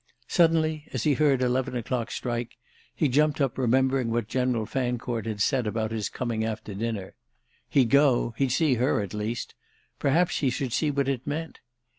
Suddenly, 0.27 0.85
as 0.93 1.03
he 1.03 1.13
heard 1.13 1.43
eleven 1.43 1.75
o'clock 1.75 2.09
strike, 2.09 2.57
he 2.95 3.07
jumped 3.07 3.39
up, 3.39 3.55
remembering 3.55 4.09
what 4.09 4.27
General 4.27 4.65
Fancourt 4.65 5.27
had 5.27 5.39
said 5.39 5.67
about 5.67 5.91
his 5.91 6.09
coming 6.09 6.43
after 6.43 6.73
dinner. 6.73 7.13
He'd 7.69 7.91
go—he'd 7.91 8.51
see 8.51 8.73
her 8.73 9.01
at 9.01 9.13
least; 9.13 9.53
perhaps 9.99 10.39
he 10.39 10.49
should 10.49 10.73
see 10.73 10.89
what 10.89 11.07
it 11.07 11.27
meant. 11.27 11.59